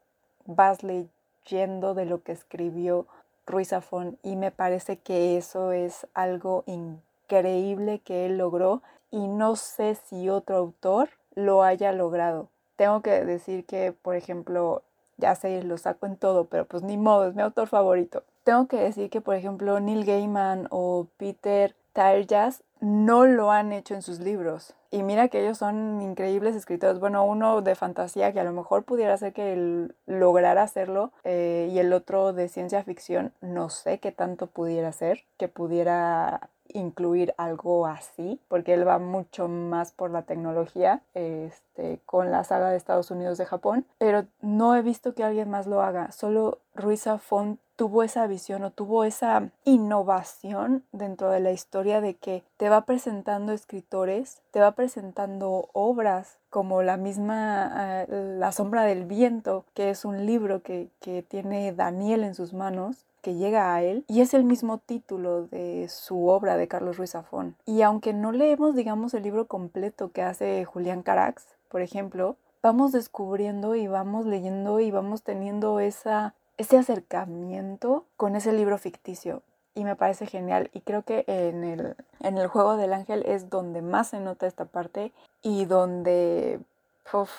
vas 0.46 0.82
leyendo, 0.82 1.94
de 1.94 2.06
lo 2.06 2.22
que 2.22 2.32
escribió 2.32 3.06
Ruiz 3.46 3.68
Zafón. 3.68 4.18
Y 4.22 4.36
me 4.36 4.50
parece 4.50 4.96
que 4.96 5.36
eso 5.36 5.72
es 5.72 6.06
algo 6.14 6.64
increíble 6.66 7.98
que 7.98 8.26
él 8.26 8.38
logró 8.38 8.82
y 9.10 9.28
no 9.28 9.56
sé 9.56 9.94
si 9.94 10.30
otro 10.30 10.56
autor 10.56 11.10
lo 11.34 11.62
haya 11.62 11.92
logrado 11.92 12.48
tengo 12.76 13.02
que 13.02 13.24
decir 13.24 13.64
que, 13.64 13.92
por 13.92 14.16
ejemplo, 14.16 14.82
ya 15.16 15.34
sé, 15.34 15.62
lo 15.62 15.78
saco 15.78 16.06
en 16.06 16.16
todo, 16.16 16.46
pero 16.46 16.64
pues 16.64 16.82
ni 16.82 16.96
modo, 16.96 17.28
es 17.28 17.34
mi 17.34 17.42
autor 17.42 17.68
favorito. 17.68 18.24
Tengo 18.44 18.66
que 18.66 18.76
decir 18.76 19.10
que, 19.10 19.20
por 19.20 19.34
ejemplo, 19.34 19.78
Neil 19.80 20.04
Gaiman 20.04 20.66
o 20.70 21.06
Peter 21.16 21.74
Tyrjas 21.92 22.62
no 22.80 23.26
lo 23.26 23.52
han 23.52 23.72
hecho 23.72 23.94
en 23.94 24.02
sus 24.02 24.18
libros. 24.18 24.74
Y 24.90 25.02
mira 25.04 25.28
que 25.28 25.40
ellos 25.40 25.58
son 25.58 26.02
increíbles 26.02 26.56
escritores. 26.56 26.98
Bueno, 26.98 27.24
uno 27.24 27.62
de 27.62 27.74
fantasía 27.76 28.32
que 28.32 28.40
a 28.40 28.44
lo 28.44 28.52
mejor 28.52 28.82
pudiera 28.82 29.16
ser 29.16 29.32
que 29.32 29.88
lograra 30.06 30.62
hacerlo 30.62 31.12
eh, 31.24 31.68
y 31.72 31.78
el 31.78 31.92
otro 31.92 32.32
de 32.32 32.48
ciencia 32.48 32.82
ficción, 32.82 33.32
no 33.40 33.70
sé 33.70 34.00
qué 34.00 34.10
tanto 34.10 34.48
pudiera 34.48 34.92
ser, 34.92 35.24
que 35.38 35.48
pudiera 35.48 36.50
incluir 36.74 37.34
algo 37.36 37.86
así, 37.86 38.40
porque 38.48 38.74
él 38.74 38.86
va 38.86 38.98
mucho 38.98 39.48
más 39.48 39.92
por 39.92 40.10
la 40.10 40.22
tecnología 40.22 41.02
este, 41.14 42.00
con 42.06 42.30
la 42.30 42.44
saga 42.44 42.70
de 42.70 42.76
Estados 42.76 43.10
Unidos 43.10 43.38
de 43.38 43.46
Japón, 43.46 43.86
pero 43.98 44.26
no 44.40 44.74
he 44.74 44.82
visto 44.82 45.14
que 45.14 45.24
alguien 45.24 45.50
más 45.50 45.66
lo 45.66 45.82
haga, 45.82 46.12
solo 46.12 46.58
Ruiz 46.74 47.02
Zafón 47.02 47.58
tuvo 47.76 48.02
esa 48.02 48.26
visión 48.26 48.62
o 48.64 48.70
tuvo 48.70 49.04
esa 49.04 49.50
innovación 49.64 50.84
dentro 50.92 51.30
de 51.30 51.40
la 51.40 51.52
historia 51.52 52.00
de 52.00 52.14
que 52.14 52.44
te 52.56 52.68
va 52.68 52.84
presentando 52.84 53.52
escritores, 53.52 54.40
te 54.50 54.60
va 54.60 54.72
presentando 54.72 55.68
obras 55.72 56.38
como 56.50 56.82
la 56.82 56.96
misma 56.96 58.04
eh, 58.04 58.36
La 58.38 58.52
sombra 58.52 58.84
del 58.84 59.04
viento, 59.04 59.64
que 59.74 59.90
es 59.90 60.04
un 60.04 60.26
libro 60.26 60.62
que, 60.62 60.90
que 61.00 61.22
tiene 61.22 61.72
Daniel 61.72 62.24
en 62.24 62.34
sus 62.34 62.52
manos, 62.52 63.04
que 63.22 63.34
llega 63.34 63.74
a 63.74 63.82
él 63.82 64.04
y 64.08 64.20
es 64.20 64.34
el 64.34 64.44
mismo 64.44 64.78
título 64.78 65.46
de 65.46 65.88
su 65.88 66.28
obra 66.28 66.56
de 66.56 66.68
Carlos 66.68 66.98
Ruiz 66.98 67.12
Zafón. 67.12 67.56
Y 67.64 67.82
aunque 67.82 68.12
no 68.12 68.32
leemos, 68.32 68.74
digamos, 68.74 69.14
el 69.14 69.22
libro 69.22 69.46
completo 69.46 70.10
que 70.12 70.22
hace 70.22 70.64
Julián 70.64 71.02
Carax, 71.02 71.46
por 71.68 71.80
ejemplo, 71.80 72.36
vamos 72.62 72.92
descubriendo 72.92 73.74
y 73.74 73.86
vamos 73.86 74.26
leyendo 74.26 74.80
y 74.80 74.90
vamos 74.90 75.22
teniendo 75.22 75.80
esa, 75.80 76.34
ese 76.58 76.76
acercamiento 76.76 78.04
con 78.16 78.36
ese 78.36 78.52
libro 78.52 78.76
ficticio. 78.76 79.42
Y 79.74 79.84
me 79.84 79.96
parece 79.96 80.26
genial. 80.26 80.70
Y 80.74 80.80
creo 80.80 81.02
que 81.02 81.24
en 81.26 81.64
el, 81.64 81.96
en 82.20 82.36
el 82.36 82.46
juego 82.48 82.76
del 82.76 82.92
ángel 82.92 83.24
es 83.26 83.48
donde 83.48 83.80
más 83.80 84.08
se 84.08 84.20
nota 84.20 84.46
esta 84.46 84.66
parte 84.66 85.12
y 85.40 85.64
donde 85.64 86.60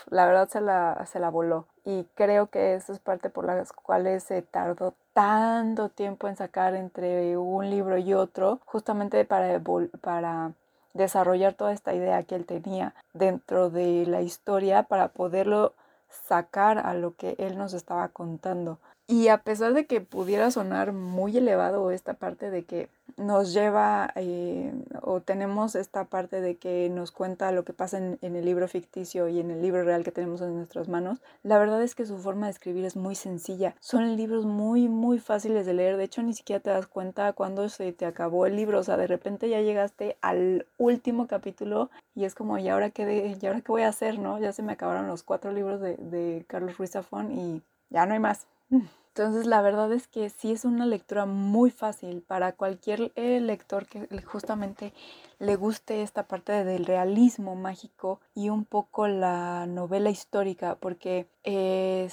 la 0.09 0.25
verdad 0.25 0.49
se 0.49 0.61
la, 0.61 1.05
se 1.05 1.19
la 1.19 1.29
voló. 1.29 1.67
Y 1.85 2.05
creo 2.15 2.47
que 2.47 2.73
eso 2.75 2.91
es 2.91 2.99
parte 2.99 3.29
por 3.29 3.45
las 3.45 3.71
cuales 3.71 4.23
se 4.23 4.41
tardó 4.41 4.95
tanto 5.13 5.89
tiempo 5.89 6.27
en 6.27 6.35
sacar 6.35 6.75
entre 6.75 7.37
un 7.37 7.69
libro 7.69 7.97
y 7.97 8.13
otro, 8.13 8.59
justamente 8.65 9.25
para, 9.25 9.61
para 10.01 10.53
desarrollar 10.93 11.53
toda 11.53 11.73
esta 11.73 11.93
idea 11.93 12.23
que 12.23 12.35
él 12.35 12.45
tenía 12.45 12.93
dentro 13.13 13.69
de 13.69 14.05
la 14.05 14.21
historia 14.21 14.83
para 14.83 15.09
poderlo 15.09 15.73
sacar 16.09 16.79
a 16.79 16.93
lo 16.93 17.15
que 17.15 17.35
él 17.39 17.57
nos 17.57 17.73
estaba 17.73 18.07
contando. 18.09 18.79
Y 19.05 19.27
a 19.27 19.39
pesar 19.39 19.73
de 19.73 19.85
que 19.85 19.99
pudiera 19.99 20.49
sonar 20.49 20.93
muy 20.93 21.37
elevado 21.37 21.91
esta 21.91 22.13
parte 22.13 22.49
de 22.49 22.63
que 22.63 22.89
nos 23.17 23.53
lleva 23.53 24.11
eh, 24.15 24.73
o 25.01 25.19
tenemos 25.19 25.75
esta 25.75 26.05
parte 26.05 26.39
de 26.39 26.55
que 26.55 26.89
nos 26.89 27.11
cuenta 27.11 27.51
lo 27.51 27.63
que 27.63 27.73
pasa 27.73 27.97
en, 27.97 28.17
el 28.21 28.45
libro 28.45 28.67
ficticio 28.67 29.27
y 29.27 29.39
en 29.39 29.51
el 29.51 29.61
libro 29.61 29.83
real 29.83 30.03
que 30.03 30.11
tenemos 30.11 30.41
en 30.41 30.55
nuestras 30.55 30.87
manos, 30.87 31.21
la 31.43 31.57
verdad 31.57 31.83
es 31.83 31.95
que 31.95 32.05
su 32.05 32.17
forma 32.17 32.47
de 32.47 32.53
escribir 32.53 32.85
es 32.85 32.95
muy 32.95 33.15
sencilla. 33.15 33.75
Son 33.81 34.15
libros 34.15 34.45
muy, 34.45 34.87
muy 34.87 35.19
fáciles 35.19 35.65
de 35.65 35.73
leer. 35.73 35.97
De 35.97 36.05
hecho, 36.05 36.23
ni 36.23 36.33
siquiera 36.33 36.61
te 36.61 36.69
das 36.69 36.87
cuenta 36.87 37.33
cuando 37.33 37.67
se 37.67 37.91
te 37.91 38.05
acabó 38.05 38.45
el 38.45 38.55
libro. 38.55 38.79
O 38.79 38.83
sea, 38.83 38.95
de 38.95 39.07
repente 39.07 39.49
ya 39.49 39.61
llegaste 39.61 40.17
al 40.21 40.65
último 40.77 41.27
capítulo 41.27 41.89
y 42.15 42.23
es 42.23 42.35
como, 42.35 42.57
¿y 42.57 42.69
ahora 42.69 42.89
qué, 42.89 43.37
¿y 43.39 43.45
ahora 43.45 43.61
qué 43.61 43.71
voy 43.71 43.81
a 43.83 43.89
hacer? 43.89 44.17
no? 44.17 44.39
Ya 44.39 44.53
se 44.53 44.63
me 44.63 44.73
acabaron 44.73 45.07
los 45.07 45.23
cuatro 45.23 45.51
libros 45.51 45.81
de, 45.81 45.97
de 45.97 46.45
Carlos 46.47 46.77
Ruiz 46.77 46.91
Zafón 46.91 47.31
y 47.31 47.61
ya 47.89 48.05
no 48.05 48.13
hay 48.13 48.19
más. 48.19 48.47
Entonces 48.69 49.45
la 49.45 49.61
verdad 49.61 49.93
es 49.93 50.07
que 50.07 50.29
sí 50.29 50.51
es 50.51 50.65
una 50.65 50.87
lectura 50.87 51.27
muy 51.27 51.69
fácil 51.69 52.23
para 52.23 52.53
cualquier 52.53 53.11
eh, 53.15 53.39
lector 53.39 53.85
que 53.85 54.07
justamente 54.23 54.91
le 55.37 55.55
guste 55.55 56.01
esta 56.01 56.23
parte 56.23 56.63
del 56.63 56.85
realismo 56.85 57.55
mágico 57.55 58.19
y 58.33 58.49
un 58.49 58.65
poco 58.65 59.07
la 59.07 59.67
novela 59.67 60.09
histórica, 60.09 60.75
porque 60.75 61.27
eh, 61.43 62.09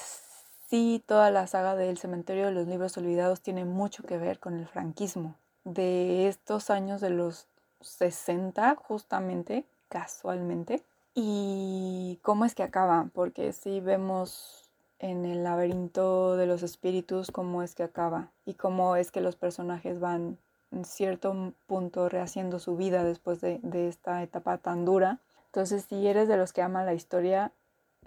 sí 0.69 1.03
toda 1.07 1.31
la 1.31 1.47
saga 1.47 1.75
del 1.75 1.97
cementerio 1.97 2.47
de 2.47 2.53
los 2.53 2.67
libros 2.69 2.97
olvidados 2.99 3.41
tiene 3.41 3.65
mucho 3.65 4.03
que 4.03 4.19
ver 4.19 4.39
con 4.39 4.59
el 4.59 4.67
franquismo 4.67 5.37
de 5.65 6.29
estos 6.29 6.71
años 6.71 7.01
de 7.01 7.11
los 7.11 7.47
60 7.81 8.75
justamente, 8.77 9.65
casualmente. 9.89 10.83
Y 11.15 12.19
cómo 12.23 12.45
es 12.45 12.55
que 12.55 12.63
acaba, 12.63 13.09
porque 13.13 13.53
sí 13.53 13.81
vemos 13.81 14.70
en 15.01 15.25
el 15.25 15.43
laberinto 15.43 16.37
de 16.37 16.47
los 16.47 16.63
espíritus 16.63 17.31
cómo 17.31 17.63
es 17.63 17.75
que 17.75 17.83
acaba 17.83 18.31
y 18.45 18.55
cómo 18.55 18.97
es 18.97 19.11
que 19.11 19.21
los 19.21 19.35
personajes 19.35 19.99
van 19.99 20.39
en 20.71 20.85
cierto 20.85 21.53
punto 21.67 22.09
rehaciendo 22.09 22.59
su 22.59 22.77
vida 22.77 23.03
después 23.03 23.41
de, 23.41 23.61
esta 23.89 24.23
etapa 24.23 24.59
tan 24.59 24.85
dura. 24.85 25.19
Entonces, 25.47 25.85
si 25.89 26.07
eres 26.07 26.29
de 26.29 26.37
los 26.37 26.53
que 26.53 26.63
aman 26.63 26.87
la 26.87 26.95
historia, 26.95 27.51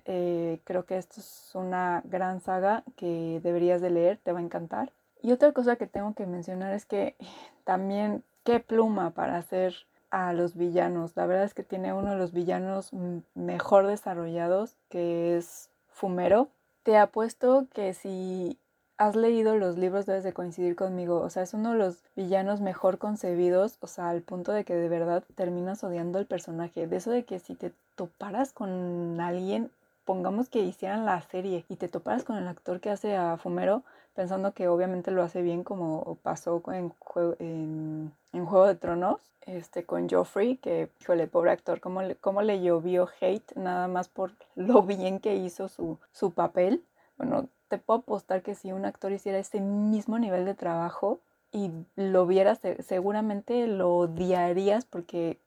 eh, 0.06 0.62
creo 0.64 0.86
que 0.86 0.98
esto 0.98 1.20
es 1.20 1.52
una 1.56 2.02
gran 2.06 2.40
saga 2.40 2.84
que 2.96 3.42
deberías 3.44 3.82
de 3.82 3.90
leer, 3.90 4.20
te 4.24 4.32
va 4.32 4.40
a 4.40 4.44
encantar. 4.44 4.94
Y 5.22 5.32
otra 5.32 5.52
cosa 5.52 5.76
que 5.76 5.88
tengo 5.88 6.14
que 6.14 6.26
mencionar 6.26 6.74
es 6.74 6.86
que 6.86 7.16
también 7.66 8.24
qué 8.44 8.60
pluma 8.60 9.12
para 9.12 9.38
hacer 9.38 9.76
a 10.10 10.32
los 10.32 10.56
villanos. 10.56 11.16
La 11.16 11.26
verdad 11.26 11.46
es 11.46 11.54
que 11.54 11.64
tiene 11.64 11.92
uno 11.92 12.12
de 12.12 12.18
los 12.18 12.34
villanos 12.34 12.92
mejor 13.34 13.88
desarrollados, 13.88 14.76
que 14.90 15.38
es 15.38 15.70
Fumero. 15.88 16.50
Te 16.84 16.98
apuesto 16.98 17.68
que 17.74 17.94
si 17.94 18.60
has 18.98 19.16
leído 19.16 19.56
los 19.56 19.78
libros 19.78 20.06
debes 20.06 20.24
de 20.24 20.34
coincidir 20.34 20.76
conmigo. 20.76 21.22
O 21.22 21.30
sea, 21.30 21.44
es 21.44 21.54
uno 21.54 21.72
de 21.72 21.78
los 21.78 22.04
villanos 22.16 22.62
mejor 22.62 22.98
concebidos, 22.98 23.78
o 23.80 23.88
sea, 23.88 24.10
al 24.10 24.22
punto 24.22 24.52
de 24.52 24.66
que 24.66 24.76
de 24.76 24.90
verdad 24.90 25.24
terminas 25.36 25.84
odiando 25.84 26.20
el 26.20 26.26
personaje. 26.26 26.88
De 26.88 26.98
eso 26.98 27.12
de 27.12 27.24
que 27.24 27.40
si 27.40 27.56
te 27.56 27.72
toparas 27.96 28.52
con 28.52 29.20
alguien, 29.20 29.72
pongamos 30.06 30.50
que 30.50 30.60
hicieran 30.60 31.06
la 31.06 31.22
serie 31.22 31.66
y 31.70 31.76
te 31.76 31.88
toparas 31.88 32.24
con 32.24 32.38
el 32.38 32.48
actor 32.48 32.80
que 32.80 32.90
hace 32.90 33.16
a 33.16 33.38
Fumero, 33.38 33.84
pensando 34.14 34.54
que 34.54 34.68
obviamente 34.68 35.12
lo 35.12 35.24
hace 35.24 35.42
bien 35.42 35.64
como 35.64 36.18
pasó 36.22 36.62
en, 36.68 36.94
en, 37.40 38.14
en 38.32 38.46
Juego 38.46 38.68
de 38.68 38.76
Tronos, 38.76 39.22
este, 39.42 39.86
con 39.86 40.10
Joffrey, 40.10 40.58
que, 40.58 40.90
híjole, 41.02 41.28
pobre 41.28 41.52
actor, 41.52 41.80
cómo 41.80 42.02
le, 42.02 42.16
cómo 42.16 42.42
le 42.42 42.62
llovió 42.62 43.10
hate 43.20 43.56
nada 43.56 43.88
más 43.88 44.08
por 44.08 44.32
lo 44.56 44.84
bien 44.84 45.20
que 45.20 45.36
hizo 45.36 45.68
su, 45.68 46.00
su 46.12 46.32
papel. 46.32 46.84
Bueno, 47.18 47.48
te 47.68 47.78
puedo 47.78 48.00
apostar 48.00 48.42
que 48.42 48.56
si 48.56 48.72
un 48.72 48.86
actor 48.86 49.12
hiciera 49.12 49.40
ese 49.40 49.60
mismo 49.60 50.20
nivel 50.20 50.46
de 50.46 50.54
trabajo 50.54 51.20
y 51.52 51.72
lo 51.96 52.26
vieras, 52.26 52.60
seguramente 52.80 53.68
lo 53.68 53.96
odiarías 53.96 54.86
porque 54.86 55.40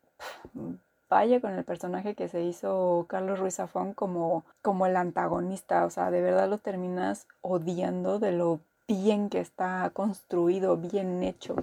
vaya 1.08 1.40
con 1.40 1.52
el 1.52 1.64
personaje 1.64 2.14
que 2.14 2.28
se 2.28 2.42
hizo 2.42 3.06
Carlos 3.08 3.38
Ruiz 3.38 3.56
Zafón 3.56 3.94
como, 3.94 4.44
como 4.62 4.86
el 4.86 4.96
antagonista. 4.96 5.84
O 5.84 5.90
sea, 5.90 6.10
de 6.10 6.22
verdad 6.22 6.48
lo 6.48 6.58
terminas 6.58 7.26
odiando 7.40 8.18
de 8.18 8.32
lo 8.32 8.60
bien 8.88 9.28
que 9.28 9.40
está 9.40 9.90
construido, 9.92 10.76
bien 10.76 11.22
hecho, 11.22 11.56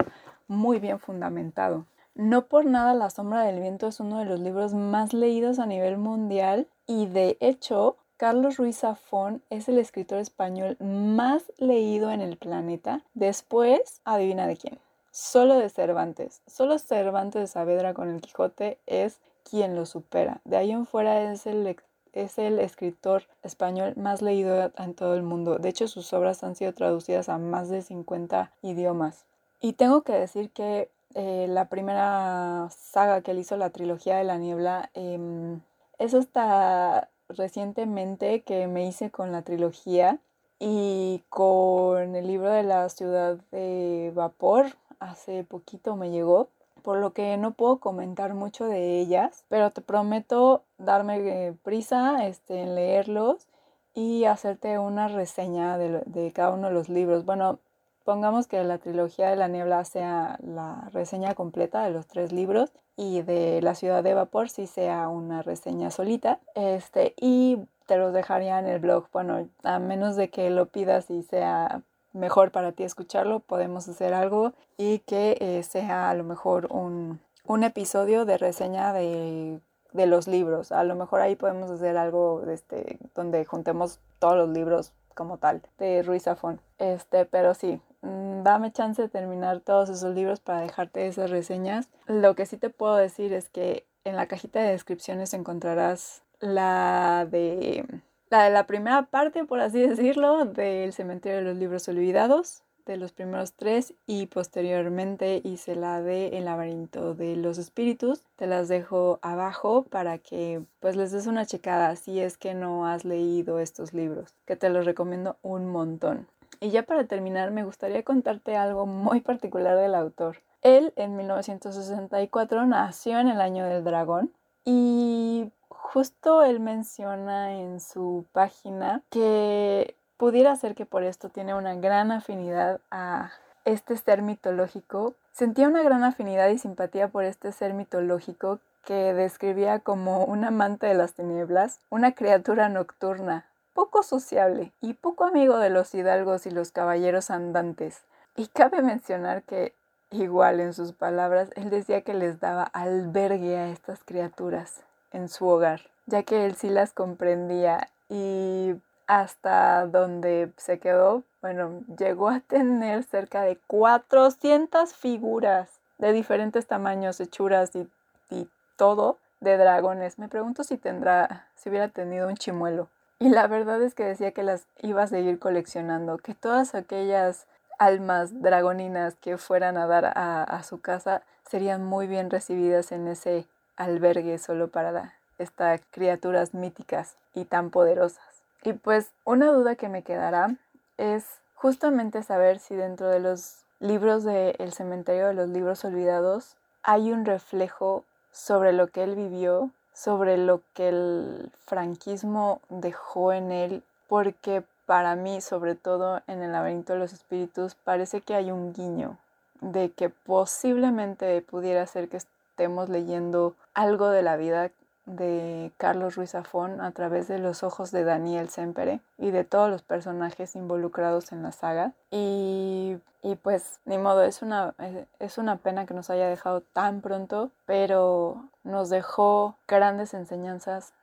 muy 0.47 0.79
bien 0.79 0.99
fundamentado. 0.99 1.85
No 2.15 2.45
por 2.45 2.65
nada 2.65 2.93
La 2.93 3.09
sombra 3.09 3.41
del 3.41 3.59
viento 3.59 3.87
es 3.87 3.99
uno 3.99 4.19
de 4.19 4.25
los 4.25 4.39
libros 4.39 4.73
más 4.73 5.13
leídos 5.13 5.57
a 5.57 5.65
nivel 5.65 5.97
mundial 5.97 6.67
y 6.85 7.07
de 7.07 7.37
hecho 7.39 7.97
Carlos 8.17 8.57
Ruiz 8.57 8.77
Zafón 8.77 9.41
es 9.49 9.67
el 9.67 9.79
escritor 9.79 10.19
español 10.19 10.77
más 10.79 11.51
leído 11.57 12.11
en 12.11 12.21
el 12.21 12.37
planeta. 12.37 13.01
Después, 13.15 14.01
adivina 14.05 14.45
de 14.45 14.57
quién. 14.57 14.79
Solo 15.11 15.57
de 15.57 15.69
Cervantes. 15.69 16.41
Solo 16.47 16.77
Cervantes 16.77 17.41
de 17.41 17.47
Saavedra 17.47 17.93
con 17.93 18.09
el 18.09 18.21
Quijote 18.21 18.77
es 18.85 19.19
quien 19.49 19.75
lo 19.75 19.85
supera. 19.85 20.41
De 20.45 20.57
ahí 20.57 20.71
en 20.71 20.85
fuera 20.85 21.31
es 21.31 21.45
el, 21.45 21.75
es 22.13 22.37
el 22.37 22.59
escritor 22.59 23.23
español 23.43 23.93
más 23.95 24.21
leído 24.21 24.71
en 24.77 24.93
todo 24.93 25.15
el 25.15 25.23
mundo. 25.23 25.57
De 25.57 25.69
hecho, 25.69 25.87
sus 25.87 26.13
obras 26.13 26.43
han 26.43 26.55
sido 26.55 26.73
traducidas 26.73 27.29
a 27.29 27.37
más 27.37 27.69
de 27.69 27.81
50 27.81 28.51
idiomas. 28.61 29.25
Y 29.61 29.73
tengo 29.73 30.01
que 30.01 30.13
decir 30.13 30.49
que 30.49 30.89
eh, 31.15 31.45
la 31.49 31.65
primera 31.69 32.69
saga 32.75 33.21
que 33.21 33.31
él 33.31 33.39
hizo, 33.39 33.55
la 33.55 33.69
trilogía 33.69 34.17
de 34.17 34.23
la 34.23 34.37
niebla, 34.37 34.89
em, 34.93 35.61
eso 35.99 36.17
está 36.17 37.09
recientemente 37.29 38.41
que 38.41 38.67
me 38.67 38.87
hice 38.87 39.11
con 39.11 39.31
la 39.31 39.43
trilogía 39.43 40.19
y 40.59 41.21
con 41.29 42.15
el 42.15 42.27
libro 42.27 42.49
de 42.49 42.63
la 42.63 42.89
ciudad 42.89 43.37
de 43.51 44.11
vapor, 44.15 44.67
hace 44.99 45.43
poquito 45.43 45.95
me 45.95 46.09
llegó, 46.09 46.49
por 46.83 46.97
lo 46.97 47.13
que 47.13 47.37
no 47.37 47.51
puedo 47.51 47.77
comentar 47.77 48.33
mucho 48.33 48.65
de 48.65 48.99
ellas, 48.99 49.45
pero 49.47 49.71
te 49.71 49.81
prometo 49.81 50.63
darme 50.77 51.47
eh, 51.47 51.53
prisa 51.63 52.27
este, 52.27 52.61
en 52.61 52.75
leerlos 52.75 53.47
y 53.93 54.25
hacerte 54.25 54.77
una 54.79 55.07
reseña 55.07 55.77
de, 55.77 56.31
cada 56.33 56.51
uno 56.51 56.67
de 56.67 56.73
los 56.73 56.89
libros. 56.89 57.25
Bueno, 57.25 57.59
pongamos 58.03 58.47
que 58.47 58.63
la 58.63 58.77
trilogía 58.79 59.29
de 59.29 59.35
la 59.35 59.47
niebla 59.47 59.85
sea 59.85 60.37
la 60.43 60.89
reseña 60.91 61.35
completa 61.35 61.83
de 61.83 61.91
los 61.91 62.07
tres 62.07 62.31
libros 62.31 62.71
y 62.95 63.21
de 63.21 63.61
la 63.61 63.75
ciudad 63.75 64.03
de 64.03 64.13
vapor 64.13 64.49
sí 64.49 64.67
sea 64.67 65.07
una 65.07 65.41
reseña 65.41 65.89
solita. 65.89 66.39
Este, 66.55 67.13
y 67.17 67.59
te 67.87 67.97
los 67.97 68.13
dejaría 68.13 68.59
en 68.59 68.67
el 68.67 68.79
blog. 68.79 69.07
Bueno, 69.11 69.47
a 69.63 69.79
menos 69.79 70.15
de 70.15 70.29
que 70.29 70.49
lo 70.49 70.67
pidas 70.67 71.09
y 71.09 71.23
sea 71.23 71.81
mejor 72.13 72.51
para 72.51 72.71
ti 72.71 72.83
escucharlo, 72.83 73.39
podemos 73.39 73.87
hacer 73.87 74.13
algo 74.13 74.53
y 74.77 74.99
que 74.99 75.37
eh, 75.39 75.63
sea 75.63 76.09
a 76.09 76.13
lo 76.13 76.23
mejor 76.23 76.67
un, 76.71 77.19
un 77.45 77.63
episodio 77.63 78.25
de 78.25 78.37
reseña 78.37 78.93
de, 78.93 79.59
de, 79.91 80.05
los 80.05 80.27
libros. 80.27 80.71
A 80.71 80.83
lo 80.83 80.95
mejor 80.95 81.21
ahí 81.21 81.35
podemos 81.35 81.69
hacer 81.69 81.97
algo 81.97 82.43
este, 82.49 82.99
donde 83.15 83.45
juntemos 83.45 83.99
todos 84.19 84.37
los 84.37 84.49
libros 84.49 84.93
como 85.15 85.37
tal 85.37 85.61
de 85.77 86.03
Ruiz 86.03 86.23
Zafón. 86.23 86.61
Este, 86.77 87.25
pero 87.25 87.53
sí, 87.53 87.81
mm, 88.01 88.43
dame 88.43 88.71
chance 88.71 89.01
de 89.01 89.09
terminar 89.09 89.59
todos 89.59 89.89
esos 89.89 90.13
libros 90.13 90.39
para 90.39 90.61
dejarte 90.61 91.07
esas 91.07 91.29
reseñas. 91.29 91.89
Lo 92.07 92.35
que 92.35 92.45
sí 92.45 92.57
te 92.57 92.69
puedo 92.69 92.95
decir 92.95 93.33
es 93.33 93.49
que 93.49 93.85
en 94.03 94.15
la 94.15 94.27
cajita 94.27 94.61
de 94.61 94.71
descripciones 94.71 95.33
encontrarás 95.33 96.23
la 96.39 97.25
de 97.29 97.85
la 98.33 98.45
de 98.45 98.49
la 98.49 98.65
primera 98.65 99.03
parte, 99.03 99.45
por 99.45 99.59
así 99.59 99.79
decirlo, 99.79 100.45
del 100.45 100.91
Cementerio 100.91 101.37
de 101.37 101.43
los 101.43 101.55
Libros 101.55 101.87
Olvidados, 101.87 102.63
de 102.87 102.97
los 102.97 103.11
primeros 103.11 103.53
tres, 103.53 103.93
y 104.07 104.25
posteriormente 104.25 105.39
hice 105.43 105.75
la 105.75 106.01
de 106.01 106.29
El 106.29 106.45
laberinto 106.45 107.13
de 107.13 107.35
los 107.35 107.59
espíritus. 107.59 108.23
Te 108.35 108.47
las 108.47 108.69
dejo 108.69 109.19
abajo 109.21 109.83
para 109.83 110.17
que 110.17 110.63
pues 110.79 110.95
les 110.95 111.11
des 111.11 111.27
una 111.27 111.45
checada 111.45 111.95
si 111.95 112.21
es 112.21 112.39
que 112.39 112.55
no 112.55 112.87
has 112.87 113.05
leído 113.05 113.59
estos 113.59 113.93
libros, 113.93 114.33
que 114.47 114.55
te 114.55 114.71
los 114.71 114.87
recomiendo 114.87 115.37
un 115.43 115.67
montón. 115.67 116.25
Y 116.59 116.71
ya 116.71 116.81
para 116.81 117.03
terminar, 117.03 117.51
me 117.51 117.63
gustaría 117.63 118.01
contarte 118.01 118.57
algo 118.57 118.87
muy 118.87 119.21
particular 119.21 119.77
del 119.77 119.93
autor. 119.93 120.37
Él 120.63 120.91
en 120.95 121.15
1964 121.17 122.65
nació 122.65 123.19
en 123.19 123.27
el 123.27 123.41
año 123.41 123.65
del 123.65 123.83
dragón 123.83 124.31
y 124.65 125.51
justo 125.83 126.43
él 126.43 126.59
menciona 126.59 127.53
en 127.53 127.79
su 127.79 128.25
página 128.31 129.03
que 129.11 129.95
pudiera 130.17 130.55
ser 130.55 130.73
que 130.73 130.85
por 130.85 131.03
esto 131.03 131.29
tiene 131.29 131.53
una 131.53 131.75
gran 131.75 132.11
afinidad 132.11 132.79
a 132.89 133.31
este 133.65 133.97
ser 133.97 134.21
mitológico. 134.21 135.13
Sentía 135.33 135.67
una 135.67 135.83
gran 135.83 136.03
afinidad 136.03 136.49
y 136.49 136.57
simpatía 136.57 137.09
por 137.09 137.25
este 137.25 137.51
ser 137.51 137.73
mitológico 137.73 138.59
que 138.85 139.13
describía 139.13 139.79
como 139.79 140.25
un 140.25 140.45
amante 140.45 140.87
de 140.87 140.95
las 140.95 141.13
tinieblas, 141.13 141.79
una 141.89 142.13
criatura 142.13 142.69
nocturna, 142.69 143.45
poco 143.73 144.03
sociable 144.03 144.71
y 144.81 144.93
poco 144.93 145.25
amigo 145.25 145.57
de 145.57 145.69
los 145.69 145.93
hidalgos 145.93 146.45
y 146.45 146.51
los 146.51 146.71
caballeros 146.71 147.29
andantes. 147.29 148.01
Y 148.35 148.47
cabe 148.47 148.81
mencionar 148.81 149.43
que, 149.43 149.73
igual 150.09 150.59
en 150.59 150.73
sus 150.73 150.93
palabras, 150.93 151.49
él 151.55 151.69
decía 151.69 152.01
que 152.01 152.13
les 152.13 152.39
daba 152.39 152.63
albergue 152.63 153.57
a 153.57 153.69
estas 153.69 154.03
criaturas 154.03 154.83
en 155.13 155.29
su 155.29 155.47
hogar, 155.47 155.81
ya 156.05 156.23
que 156.23 156.45
él 156.45 156.55
sí 156.55 156.69
las 156.69 156.91
comprendía 156.91 157.87
y 158.09 158.75
hasta 159.07 159.85
donde 159.87 160.51
se 160.57 160.79
quedó, 160.79 161.23
bueno, 161.41 161.81
llegó 161.97 162.29
a 162.29 162.39
tener 162.47 163.03
cerca 163.03 163.43
de 163.43 163.57
400 163.67 164.93
figuras 164.93 165.69
de 165.97 166.11
diferentes 166.11 166.67
tamaños, 166.67 167.19
hechuras 167.19 167.75
y, 167.75 167.87
y 168.29 168.49
todo 168.75 169.17
de 169.39 169.57
dragones. 169.57 170.17
Me 170.19 170.27
pregunto 170.27 170.63
si 170.63 170.77
tendrá, 170.77 171.47
si 171.55 171.69
hubiera 171.69 171.87
tenido 171.89 172.27
un 172.27 172.35
chimuelo. 172.35 172.89
Y 173.19 173.29
la 173.29 173.47
verdad 173.47 173.81
es 173.81 173.93
que 173.93 174.03
decía 174.03 174.31
que 174.31 174.43
las 174.43 174.67
iba 174.81 175.03
a 175.03 175.07
seguir 175.07 175.39
coleccionando, 175.39 176.17
que 176.17 176.33
todas 176.33 176.75
aquellas 176.75 177.45
almas 177.79 178.41
dragoninas 178.41 179.15
que 179.15 179.37
fueran 179.37 179.77
a 179.77 179.87
dar 179.87 180.05
a, 180.05 180.43
a 180.43 180.63
su 180.63 180.81
casa 180.81 181.21
serían 181.49 181.85
muy 181.85 182.07
bien 182.07 182.29
recibidas 182.29 182.91
en 182.91 183.07
ese 183.07 183.47
albergue 183.77 184.37
solo 184.37 184.67
para 184.67 185.13
estas 185.37 185.81
criaturas 185.91 186.53
míticas 186.53 187.15
y 187.33 187.45
tan 187.45 187.69
poderosas. 187.69 188.23
Y 188.63 188.73
pues 188.73 189.11
una 189.25 189.51
duda 189.51 189.75
que 189.75 189.89
me 189.89 190.03
quedará 190.03 190.55
es 190.97 191.25
justamente 191.55 192.23
saber 192.23 192.59
si 192.59 192.75
dentro 192.75 193.09
de 193.09 193.19
los 193.19 193.57
libros 193.79 194.23
del 194.23 194.55
El 194.59 194.73
cementerio 194.73 195.27
de 195.27 195.33
los 195.33 195.49
libros 195.49 195.83
olvidados 195.83 196.55
hay 196.83 197.11
un 197.11 197.25
reflejo 197.25 198.03
sobre 198.31 198.73
lo 198.73 198.87
que 198.87 199.03
él 199.03 199.15
vivió, 199.15 199.69
sobre 199.93 200.37
lo 200.37 200.61
que 200.73 200.89
el 200.89 201.51
franquismo 201.65 202.61
dejó 202.69 203.33
en 203.33 203.51
él, 203.51 203.83
porque 204.07 204.63
para 204.85 205.15
mí, 205.15 205.39
sobre 205.39 205.75
todo 205.75 206.21
en 206.27 206.41
el 206.41 206.51
laberinto 206.51 206.93
de 206.93 206.99
los 206.99 207.13
espíritus, 207.13 207.75
parece 207.75 208.21
que 208.21 208.35
hay 208.35 208.51
un 208.51 208.73
guiño 208.73 209.17
de 209.61 209.91
que 209.91 210.09
posiblemente 210.09 211.41
pudiera 211.41 211.85
ser 211.87 212.09
que 212.09 212.17
estemos 212.53 212.87
leyendo 212.87 213.55
algo 213.73 214.09
de 214.09 214.21
la 214.21 214.37
vida 214.37 214.69
de 215.05 215.71
Carlos 215.77 216.15
Ruiz 216.15 216.31
Zafón 216.31 216.81
a 216.81 216.91
través 216.91 217.27
de 217.27 217.39
los 217.39 217.63
ojos 217.63 217.91
de 217.91 218.03
Daniel 218.03 218.49
Sempere 218.49 219.01
y 219.17 219.31
de 219.31 219.43
todos 219.43 219.71
los 219.71 219.81
personajes 219.81 220.55
involucrados 220.55 221.31
en 221.31 221.41
la 221.41 221.51
saga. 221.51 221.93
Y, 222.11 222.97
y 223.23 223.35
pues, 223.35 223.79
ni 223.85 223.97
modo, 223.97 224.23
es 224.23 224.43
una, 224.43 224.75
es 225.19 225.37
una 225.39 225.57
pena 225.57 225.87
que 225.87 225.95
nos 225.95 226.11
haya 226.11 226.27
dejado 226.27 226.61
tan 226.61 227.01
pronto, 227.01 227.49
pero 227.65 228.45
nos 228.63 228.89
dejó 228.89 229.55
grandes 229.67 230.13
enseñanzas, 230.13 230.93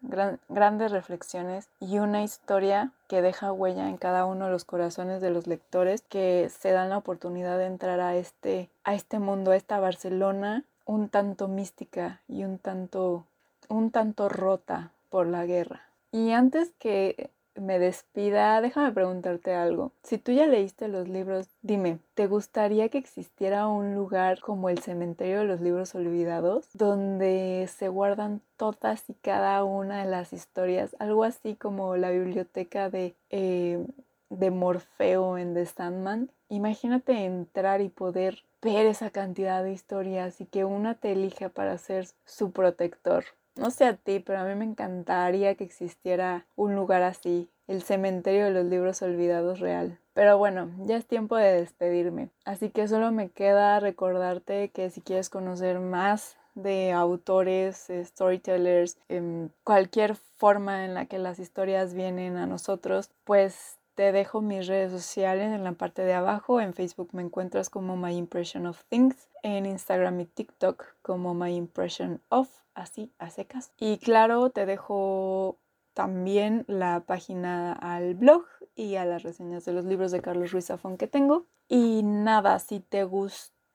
grandes 0.49 0.93
reflexiones 0.93 1.69
y 1.79 1.99
una 1.99 2.23
historia 2.23 2.93
que 3.09 3.21
deja 3.23 3.53
huella 3.53 3.89
en 3.89 3.99
cada 3.99 4.25
uno 4.25 4.47
de 4.47 4.53
los 4.53 4.65
corazones 4.65 5.21
de 5.21 5.31
los 5.31 5.47
lectores 5.47 6.03
que 6.09 6.49
se 6.49 6.71
dan 6.71 6.89
la 6.89 6.97
oportunidad 6.97 7.59
de 7.59 7.67
entrar 7.67 8.01
a 8.01 8.15
este, 8.15 8.71
a 8.85 8.95
este 8.95 9.19
mundo, 9.19 9.51
a 9.51 9.57
esta 9.57 9.79
Barcelona 9.79 10.65
un 10.91 11.09
tanto 11.09 11.47
mística 11.47 12.21
y 12.27 12.43
un 12.43 12.59
tanto, 12.59 13.25
un 13.69 13.93
tanto 13.93 14.29
rota 14.29 14.91
por 15.09 15.29
la 15.29 15.47
guerra. 15.47 15.83
Y 16.11 16.33
antes 16.33 16.73
que 16.81 17.31
me 17.55 17.79
despida, 17.79 18.61
déjame 18.61 18.91
preguntarte 18.91 19.55
algo. 19.55 19.93
Si 20.03 20.19
tú 20.19 20.33
ya 20.33 20.47
leíste 20.47 20.89
los 20.89 21.09
libros, 21.09 21.47
dime, 21.63 22.01
¿te 22.15 22.27
gustaría 22.27 22.89
que 22.89 22.99
existiera 22.99 23.69
un 23.69 23.95
lugar 23.95 24.41
como 24.41 24.69
el 24.69 24.81
cementerio 24.81 25.41
de 25.41 25.45
los 25.45 25.61
libros 25.61 25.95
olvidados, 25.95 26.67
donde 26.73 27.69
se 27.73 27.89
guardan 27.89 28.41
todas 28.57 29.09
y 29.09 29.15
cada 29.15 29.63
una 29.63 30.03
de 30.03 30.11
las 30.11 30.33
historias? 30.33 30.97
Algo 30.99 31.23
así 31.23 31.55
como 31.55 31.97
la 31.97 32.11
biblioteca 32.11 32.91
de, 32.91 33.15
eh, 33.31 33.87
de 34.31 34.51
Morfeo 34.51 35.37
en 35.37 35.55
The 35.55 35.67
Sandman. 35.67 36.31
Imagínate 36.49 37.25
entrar 37.25 37.81
y 37.81 37.89
poder 37.89 38.45
ver 38.63 38.87
esa 38.87 39.11
cantidad 39.11 39.63
de 39.63 39.73
historias 39.73 40.41
y 40.41 40.47
que 40.47 40.65
una 40.65 40.95
te 40.95 41.13
elija 41.13 41.49
para 41.49 41.77
ser 41.79 42.07
su 42.25 42.51
protector. 42.53 43.25
No 43.57 43.71
sé 43.71 43.85
a 43.85 43.97
ti, 43.97 44.21
pero 44.21 44.39
a 44.39 44.45
mí 44.45 44.55
me 44.55 44.65
encantaría 44.65 45.55
que 45.55 45.65
existiera 45.65 46.47
un 46.57 46.75
lugar 46.75 47.03
así, 47.03 47.51
el 47.67 47.83
cementerio 47.83 48.47
de 48.47 48.53
los 48.53 48.65
libros 48.65 49.03
olvidados 49.03 49.61
real. 49.61 49.99
Pero 50.15 50.39
bueno, 50.39 50.71
ya 50.87 50.97
es 50.97 51.07
tiempo 51.07 51.37
de 51.37 51.53
despedirme, 51.53 52.31
así 52.45 52.71
que 52.71 52.89
solo 52.89 53.13
me 53.13 53.29
queda 53.29 53.79
recordarte 53.81 54.71
que 54.71 54.91
si 54.91 55.01
quieres 55.01 55.31
conocer 55.31 55.79
más 55.81 56.37
de 56.55 56.93
autores, 56.93 57.91
storytellers, 58.05 58.99
en 59.09 59.53
cualquier 59.65 60.17
forma 60.17 60.85
en 60.85 60.95
la 60.95 61.07
que 61.07 61.19
las 61.19 61.39
historias 61.39 61.95
vienen 61.95 62.37
a 62.37 62.47
nosotros, 62.47 63.11
pues 63.25 63.77
te 64.01 64.13
dejo 64.13 64.41
mis 64.41 64.67
redes 64.67 64.91
sociales 64.91 65.53
en 65.53 65.63
la 65.63 65.73
parte 65.73 66.01
de 66.01 66.15
abajo. 66.15 66.63
En 66.63 66.73
Facebook 66.73 67.11
me 67.13 67.21
encuentras 67.21 67.69
como 67.69 67.99
My 67.99 68.17
Impression 68.17 68.65
of 68.65 68.83
Things. 68.85 69.29
En 69.43 69.67
Instagram 69.67 70.19
y 70.21 70.25
TikTok 70.25 70.87
como 71.03 71.35
My 71.35 71.55
Impression 71.55 72.23
of, 72.31 72.49
así 72.73 73.13
a 73.19 73.29
secas. 73.29 73.73
Y 73.77 73.99
claro, 73.99 74.49
te 74.49 74.65
dejo 74.65 75.59
también 75.93 76.65
la 76.67 77.01
página 77.01 77.75
al 77.75 78.15
blog 78.15 78.47
y 78.75 78.97
a 78.97 79.05
las 79.05 79.23
reseñas 79.23 79.67
de 79.67 79.75
los 79.75 79.85
libros 79.85 80.13
de 80.13 80.23
Carlos 80.23 80.53
Ruiz 80.53 80.69
Zafón 80.69 80.97
que 80.97 81.07
tengo. 81.07 81.45
Y 81.69 82.01
nada, 82.03 82.59
si 82.59 82.81
te 82.81 83.05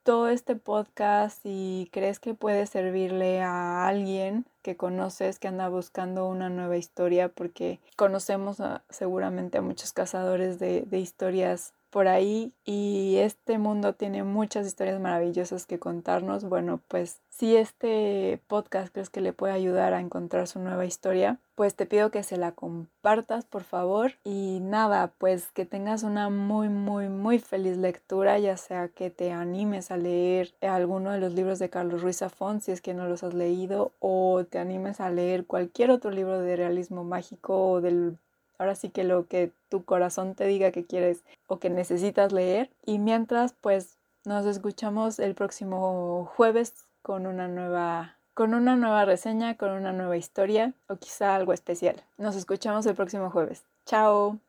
gustó 0.05 0.27
este 0.27 0.55
podcast 0.55 1.39
y 1.45 1.89
crees 1.91 2.19
que 2.19 2.35
puede 2.35 2.67
servirle 2.67 3.41
a 3.41 3.87
alguien 3.87 4.45
que 4.61 4.77
conoces 4.77 5.39
que 5.39 5.47
anda 5.47 5.67
buscando 5.67 6.27
una 6.27 6.47
nueva 6.47 6.77
historia, 6.77 7.29
porque 7.29 7.79
conocemos 7.95 8.57
seguramente 8.91 9.57
a 9.57 9.63
muchos 9.63 9.93
cazadores 9.93 10.59
de, 10.59 10.81
de 10.81 10.99
historias 10.99 11.73
por 11.95 12.09
ahí 12.09 12.51
y 12.65 13.19
este 13.19 13.57
mundo 13.57 13.93
tiene 13.93 14.25
muchas 14.25 14.67
historias 14.67 14.99
maravillosas 14.99 15.65
que 15.65 15.79
contarnos. 15.79 16.43
Bueno, 16.43 16.81
pues 16.89 17.21
si 17.29 17.55
este 17.55 18.41
podcast 18.47 18.91
crees 18.91 19.09
que 19.09 19.21
le 19.21 19.31
puede 19.31 19.53
ayudar 19.53 19.93
a 19.93 20.01
encontrar 20.01 20.45
su 20.49 20.59
nueva 20.59 20.83
historia, 20.83 21.39
pues 21.55 21.73
te 21.73 21.85
pido 21.85 22.11
que 22.11 22.23
se 22.23 22.35
la 22.35 22.51
compartas 22.51 23.45
por 23.45 23.63
favor 23.63 24.11
y 24.25 24.59
nada, 24.61 25.13
pues 25.17 25.47
que 25.53 25.65
tengas 25.65 26.03
una 26.03 26.29
muy 26.29 26.67
muy 26.67 27.07
muy 27.07 27.39
feliz 27.39 27.77
lectura, 27.77 28.39
ya 28.39 28.57
sea 28.57 28.89
que 28.89 29.09
te 29.09 29.31
animes 29.31 29.89
a 29.89 29.95
leer 29.95 30.53
alguno 30.59 31.11
de 31.11 31.21
los 31.21 31.31
libros 31.31 31.59
de 31.59 31.69
Carlos 31.69 32.01
Ruiz 32.01 32.17
Zafón 32.17 32.59
si 32.59 32.73
es 32.73 32.81
que 32.81 32.93
no 32.93 33.07
los 33.07 33.23
has 33.23 33.33
leído 33.33 33.93
o 33.99 34.43
te 34.43 34.59
animes 34.59 34.99
a 34.99 35.09
leer 35.09 35.45
cualquier 35.45 35.91
otro 35.91 36.11
libro 36.11 36.41
de 36.41 36.57
realismo 36.57 37.05
mágico 37.05 37.71
o 37.71 37.79
del 37.79 38.17
ahora 38.57 38.75
sí 38.75 38.89
que 38.89 39.03
lo 39.03 39.27
que 39.27 39.51
tu 39.69 39.83
corazón 39.85 40.35
te 40.35 40.45
diga 40.45 40.71
que 40.71 40.85
quieres 40.85 41.23
o 41.47 41.59
que 41.59 41.69
necesitas 41.69 42.31
leer. 42.31 42.69
Y 42.85 42.99
mientras, 42.99 43.53
pues 43.53 43.97
nos 44.25 44.45
escuchamos 44.45 45.19
el 45.19 45.35
próximo 45.35 46.31
jueves 46.35 46.85
con 47.01 47.27
una 47.27 47.47
nueva 47.47 48.15
con 48.33 48.53
una 48.53 48.75
nueva 48.75 49.05
reseña, 49.05 49.55
con 49.55 49.71
una 49.71 49.93
nueva 49.93 50.17
historia 50.17 50.73
o 50.89 50.97
quizá 50.97 51.35
algo 51.35 51.53
especial. 51.53 52.03
Nos 52.17 52.35
escuchamos 52.35 52.85
el 52.85 52.93
próximo 52.93 53.31
jueves. 53.31 53.63
Chao. 53.85 54.41